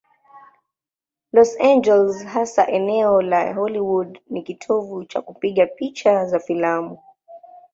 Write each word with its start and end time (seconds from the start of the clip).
Los 1.31 1.59
Angeles, 1.59 2.25
hasa 2.33 2.65
eneo 2.65 3.21
la 3.21 3.53
Hollywood, 3.55 4.17
ni 4.29 4.43
kitovu 4.43 5.05
cha 5.05 5.21
kupiga 5.21 5.67
picha 5.67 6.25
za 6.25 6.39
filamu. 6.39 6.97